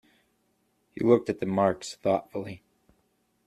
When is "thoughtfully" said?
1.93-2.63